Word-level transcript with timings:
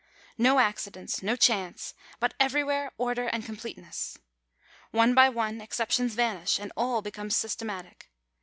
No 0.39 0.57
accidents, 0.57 1.21
no 1.21 1.35
chance; 1.35 1.93
but 2.19 2.33
everywhere 2.39 2.91
order 2.97 3.27
and 3.27 3.45
completeness. 3.45 4.17
One 4.89 5.13
by 5.13 5.29
one 5.29 5.61
excep 5.61 5.91
tions 5.91 6.15
vanish, 6.15 6.57
and 6.57 6.71
all 6.75 7.03
becomes 7.03 7.35
systematic. 7.35 8.09